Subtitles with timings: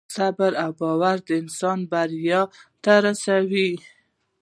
[0.15, 2.41] صبر او باور انسان بریا
[2.83, 3.71] ته رسوي.